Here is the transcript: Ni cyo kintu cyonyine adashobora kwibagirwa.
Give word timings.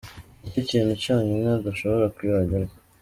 Ni 0.39 0.47
cyo 0.51 0.61
kintu 0.69 0.93
cyonyine 1.03 1.47
adashobora 1.57 2.13
kwibagirwa. 2.15 2.75